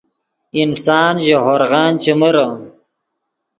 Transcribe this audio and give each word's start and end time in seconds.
انسان 0.61 1.13
ژے 1.23 1.35
ہورغن 1.45 1.91
چے 2.01 2.11
مرے 2.19 2.47